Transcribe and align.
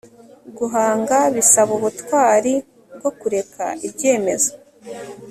guhanga 0.57 1.17
bisaba 1.35 1.71
ubutwari 1.79 2.53
bwo 2.95 3.11
kureka 3.19 3.63
ibyemezo 3.87 4.51